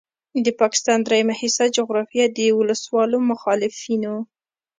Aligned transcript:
د 0.45 0.47
پاکستان 0.61 0.99
دریمه 1.01 1.33
حصه 1.41 1.65
جغرافیه 1.77 2.25
د 2.37 2.39
وسلوالو 2.57 3.17
مخالفینو 3.31 4.13